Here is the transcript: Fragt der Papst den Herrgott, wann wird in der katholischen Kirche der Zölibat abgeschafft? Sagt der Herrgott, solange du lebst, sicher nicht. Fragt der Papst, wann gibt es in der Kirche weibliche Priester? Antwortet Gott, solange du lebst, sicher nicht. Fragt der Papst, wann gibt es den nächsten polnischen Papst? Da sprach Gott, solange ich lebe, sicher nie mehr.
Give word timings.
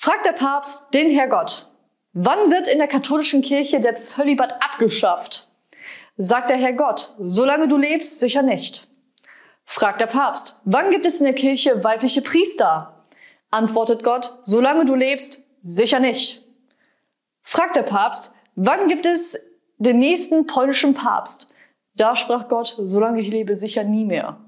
Fragt 0.00 0.26
der 0.26 0.32
Papst 0.32 0.94
den 0.94 1.10
Herrgott, 1.10 1.72
wann 2.12 2.52
wird 2.52 2.68
in 2.68 2.78
der 2.78 2.86
katholischen 2.86 3.42
Kirche 3.42 3.80
der 3.80 3.96
Zölibat 3.96 4.52
abgeschafft? 4.62 5.48
Sagt 6.16 6.50
der 6.50 6.56
Herrgott, 6.56 7.14
solange 7.18 7.66
du 7.66 7.76
lebst, 7.76 8.20
sicher 8.20 8.42
nicht. 8.42 8.86
Fragt 9.64 10.00
der 10.00 10.06
Papst, 10.06 10.60
wann 10.64 10.92
gibt 10.92 11.04
es 11.04 11.18
in 11.18 11.24
der 11.24 11.34
Kirche 11.34 11.82
weibliche 11.82 12.22
Priester? 12.22 13.06
Antwortet 13.50 14.04
Gott, 14.04 14.38
solange 14.44 14.84
du 14.84 14.94
lebst, 14.94 15.44
sicher 15.64 15.98
nicht. 15.98 16.44
Fragt 17.42 17.74
der 17.74 17.82
Papst, 17.82 18.36
wann 18.54 18.86
gibt 18.86 19.04
es 19.04 19.36
den 19.78 19.98
nächsten 19.98 20.46
polnischen 20.46 20.94
Papst? 20.94 21.50
Da 21.96 22.14
sprach 22.14 22.46
Gott, 22.46 22.76
solange 22.78 23.20
ich 23.20 23.32
lebe, 23.32 23.56
sicher 23.56 23.82
nie 23.82 24.04
mehr. 24.04 24.38